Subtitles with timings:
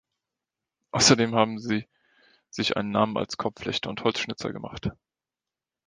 [0.89, 1.87] Außerdem haben sie
[2.49, 4.89] sich einen Namen als Korbflechter und Holzschnitzer gemacht.